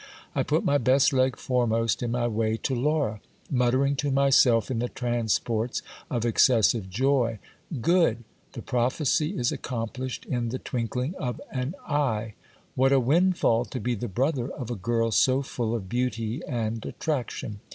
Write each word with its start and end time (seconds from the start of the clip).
I 0.33 0.41
put 0.41 0.65
my 0.65 0.79
best 0.79 1.13
leg 1.13 1.35
foremost 1.37 2.01
in 2.01 2.09
my 2.09 2.25
way 2.27 2.57
to 2.57 2.73
Laura, 2.73 3.21
muttering 3.51 3.95
to 3.97 4.09
myself 4.09 4.71
in 4.71 4.79
the 4.79 4.89
transports 4.89 5.83
of 6.09 6.25
excessive 6.25 6.89
joy: 6.89 7.37
Good! 7.81 8.23
the 8.53 8.63
prophecy 8.63 9.37
is 9.37 9.51
accomplished 9.51 10.25
in 10.25 10.49
the 10.49 10.57
twink 10.57 10.95
ling 10.95 11.13
of 11.19 11.39
an 11.51 11.75
eye. 11.85 12.33
What 12.73 12.91
a 12.91 12.99
windfall 12.99 13.63
to 13.65 13.79
be 13.79 13.93
the 13.93 14.07
brother 14.07 14.47
of 14.49 14.71
a 14.71 14.75
girl 14.75 15.11
so 15.11 15.43
full 15.43 15.75
of 15.75 15.87
beauty 15.87 16.41
and 16.47 16.83
attraction 16.83 17.59